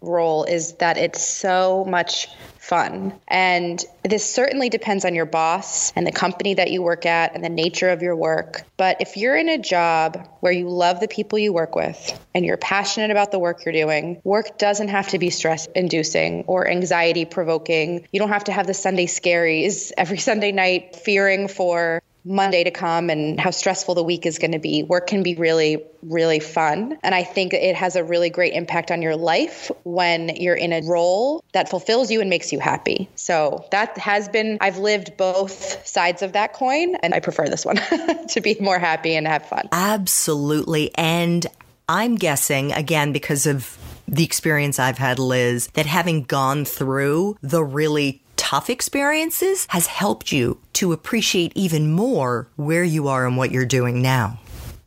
role 0.00 0.44
is 0.44 0.74
that 0.74 0.98
it's 0.98 1.20
so 1.20 1.84
much 1.84 2.28
fun. 2.58 3.12
And 3.26 3.84
this 4.04 4.32
certainly 4.32 4.68
depends 4.68 5.04
on 5.04 5.16
your 5.16 5.26
boss 5.26 5.92
and 5.96 6.06
the 6.06 6.12
company 6.12 6.54
that 6.54 6.70
you 6.70 6.80
work 6.80 7.06
at 7.06 7.34
and 7.34 7.42
the 7.42 7.48
nature 7.48 7.88
of 7.88 8.02
your 8.02 8.14
work. 8.14 8.62
But 8.76 8.98
if 9.00 9.16
you're 9.16 9.36
in 9.36 9.48
a 9.48 9.58
job 9.58 10.28
where 10.40 10.52
you 10.52 10.68
love 10.68 11.00
the 11.00 11.08
people 11.08 11.40
you 11.40 11.52
work 11.52 11.74
with 11.74 12.16
and 12.34 12.44
you're 12.44 12.56
passionate 12.56 13.10
about 13.10 13.32
the 13.32 13.40
work 13.40 13.64
you're 13.64 13.72
doing, 13.72 14.20
work 14.22 14.58
doesn't 14.58 14.88
have 14.88 15.08
to 15.08 15.18
be 15.18 15.30
stress 15.30 15.66
inducing 15.74 16.44
or 16.44 16.68
anxiety 16.68 17.24
provoking. 17.24 18.06
You 18.12 18.20
don't 18.20 18.28
have 18.28 18.44
to 18.44 18.52
have 18.52 18.68
the 18.68 18.74
Sunday 18.74 19.06
scaries 19.06 19.90
every 19.96 20.18
Sunday 20.28 20.52
night 20.52 20.94
fearing 20.94 21.48
for 21.48 22.02
Monday 22.28 22.64
to 22.64 22.70
come 22.70 23.08
and 23.10 23.40
how 23.40 23.50
stressful 23.50 23.94
the 23.94 24.02
week 24.02 24.26
is 24.26 24.38
going 24.38 24.52
to 24.52 24.58
be. 24.58 24.82
Work 24.82 25.06
can 25.06 25.22
be 25.22 25.34
really, 25.34 25.82
really 26.02 26.40
fun. 26.40 26.98
And 27.02 27.14
I 27.14 27.24
think 27.24 27.54
it 27.54 27.74
has 27.74 27.96
a 27.96 28.04
really 28.04 28.30
great 28.30 28.52
impact 28.52 28.90
on 28.90 29.00
your 29.00 29.16
life 29.16 29.70
when 29.84 30.36
you're 30.36 30.54
in 30.54 30.72
a 30.72 30.82
role 30.82 31.42
that 31.52 31.68
fulfills 31.70 32.10
you 32.10 32.20
and 32.20 32.28
makes 32.28 32.52
you 32.52 32.60
happy. 32.60 33.08
So 33.14 33.64
that 33.70 33.96
has 33.96 34.28
been, 34.28 34.58
I've 34.60 34.78
lived 34.78 35.16
both 35.16 35.86
sides 35.86 36.22
of 36.22 36.34
that 36.34 36.52
coin, 36.52 36.96
and 36.96 37.14
I 37.14 37.20
prefer 37.20 37.48
this 37.48 37.64
one 37.64 37.76
to 38.28 38.40
be 38.40 38.56
more 38.60 38.78
happy 38.78 39.14
and 39.16 39.26
have 39.26 39.46
fun. 39.46 39.68
Absolutely. 39.72 40.90
And 40.96 41.46
I'm 41.88 42.16
guessing, 42.16 42.72
again, 42.72 43.12
because 43.12 43.46
of 43.46 43.78
the 44.06 44.24
experience 44.24 44.78
I've 44.78 44.98
had, 44.98 45.18
Liz, 45.18 45.68
that 45.68 45.86
having 45.86 46.24
gone 46.24 46.64
through 46.64 47.38
the 47.42 47.64
really 47.64 48.22
tough 48.48 48.70
experiences 48.70 49.66
has 49.68 49.86
helped 49.86 50.32
you 50.32 50.58
to 50.72 50.90
appreciate 50.90 51.52
even 51.54 51.92
more 51.92 52.48
where 52.56 52.82
you 52.82 53.06
are 53.06 53.26
and 53.26 53.36
what 53.36 53.50
you're 53.50 53.66
doing 53.66 54.00
now. 54.00 54.40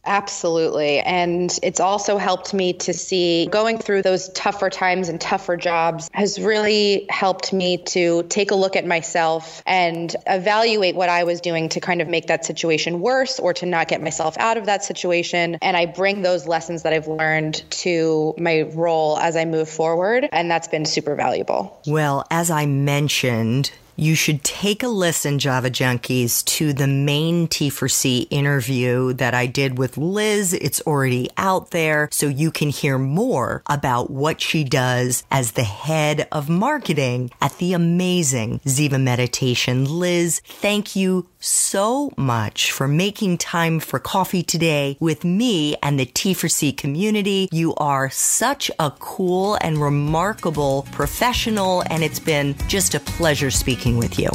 Absolutely. 0.05 0.99
And 0.99 1.57
it's 1.61 1.79
also 1.79 2.17
helped 2.17 2.53
me 2.53 2.73
to 2.73 2.93
see 2.93 3.47
going 3.47 3.77
through 3.77 4.01
those 4.01 4.29
tougher 4.29 4.69
times 4.69 5.09
and 5.09 5.19
tougher 5.21 5.57
jobs 5.57 6.09
has 6.13 6.39
really 6.39 7.05
helped 7.09 7.53
me 7.53 7.77
to 7.77 8.23
take 8.23 8.51
a 8.51 8.55
look 8.55 8.75
at 8.75 8.85
myself 8.85 9.61
and 9.65 10.15
evaluate 10.27 10.95
what 10.95 11.09
I 11.09 11.23
was 11.23 11.41
doing 11.41 11.69
to 11.69 11.79
kind 11.79 12.01
of 12.01 12.07
make 12.07 12.27
that 12.27 12.45
situation 12.45 12.99
worse 12.99 13.39
or 13.39 13.53
to 13.55 13.65
not 13.65 13.87
get 13.87 14.01
myself 14.01 14.37
out 14.37 14.57
of 14.57 14.65
that 14.65 14.83
situation. 14.83 15.57
And 15.61 15.77
I 15.77 15.85
bring 15.85 16.21
those 16.21 16.47
lessons 16.47 16.83
that 16.83 16.93
I've 16.93 17.07
learned 17.07 17.63
to 17.71 18.33
my 18.37 18.61
role 18.61 19.17
as 19.17 19.35
I 19.35 19.45
move 19.45 19.69
forward. 19.69 20.27
And 20.31 20.49
that's 20.49 20.67
been 20.67 20.85
super 20.85 21.15
valuable. 21.15 21.79
Well, 21.85 22.25
as 22.31 22.49
I 22.49 22.65
mentioned, 22.65 23.71
you 23.95 24.15
should 24.15 24.43
take 24.43 24.83
a 24.83 24.87
listen, 24.87 25.39
Java 25.39 25.69
Junkies, 25.69 26.43
to 26.45 26.73
the 26.73 26.87
main 26.87 27.47
T4C 27.47 28.27
interview 28.29 29.13
that 29.13 29.33
I 29.33 29.45
did 29.45 29.77
with 29.77 29.97
Liz. 29.97 30.53
It's 30.53 30.81
already 30.81 31.29
out 31.37 31.71
there, 31.71 32.09
so 32.11 32.27
you 32.27 32.51
can 32.51 32.69
hear 32.69 32.97
more 32.97 33.63
about 33.67 34.09
what 34.09 34.41
she 34.41 34.63
does 34.63 35.23
as 35.31 35.53
the 35.53 35.63
head 35.63 36.27
of 36.31 36.49
marketing 36.49 37.31
at 37.41 37.57
the 37.57 37.73
amazing 37.73 38.59
Ziva 38.65 39.01
Meditation. 39.01 39.85
Liz, 39.85 40.41
thank 40.45 40.95
you 40.95 41.27
so 41.39 42.11
much 42.17 42.71
for 42.71 42.87
making 42.87 43.37
time 43.37 43.79
for 43.79 43.99
coffee 43.99 44.43
today 44.43 44.95
with 44.99 45.25
me 45.25 45.75
and 45.81 45.99
the 45.99 46.05
T4C 46.05 46.77
community. 46.77 47.49
You 47.51 47.73
are 47.75 48.09
such 48.09 48.69
a 48.79 48.91
cool 48.99 49.57
and 49.61 49.79
remarkable 49.79 50.87
professional, 50.91 51.83
and 51.89 52.03
it's 52.03 52.19
been 52.19 52.55
just 52.67 52.93
a 52.93 52.99
pleasure 52.99 53.49
speaking 53.81 53.97
with 53.97 54.19
you. 54.19 54.29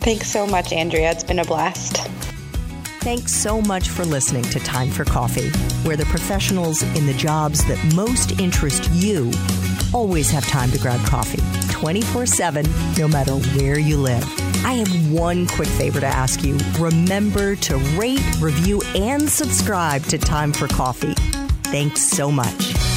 Thanks 0.00 0.28
so 0.28 0.46
much, 0.46 0.72
Andrea. 0.72 1.10
It's 1.10 1.24
been 1.24 1.40
a 1.40 1.44
blast. 1.44 1.96
Thanks 3.00 3.32
so 3.32 3.60
much 3.62 3.88
for 3.88 4.04
listening 4.04 4.44
to 4.44 4.60
Time 4.60 4.90
for 4.90 5.04
Coffee, 5.04 5.48
where 5.86 5.96
the 5.96 6.04
professionals 6.04 6.82
in 6.82 7.06
the 7.06 7.14
jobs 7.14 7.64
that 7.66 7.94
most 7.94 8.38
interest 8.38 8.88
you 8.92 9.32
always 9.92 10.30
have 10.30 10.46
time 10.46 10.70
to 10.70 10.78
grab 10.78 11.04
coffee 11.06 11.42
24 11.72 12.26
7, 12.26 12.64
no 12.96 13.08
matter 13.08 13.32
where 13.58 13.78
you 13.78 13.96
live. 13.96 14.24
I 14.64 14.74
have 14.74 15.12
one 15.12 15.46
quick 15.46 15.68
favor 15.68 15.98
to 16.00 16.06
ask 16.06 16.44
you. 16.44 16.58
Remember 16.78 17.56
to 17.56 17.76
rate, 17.98 18.22
review, 18.40 18.82
and 18.94 19.28
subscribe 19.28 20.04
to 20.04 20.18
Time 20.18 20.52
for 20.52 20.68
Coffee. 20.68 21.14
Thanks 21.64 22.02
so 22.02 22.30
much. 22.30 22.89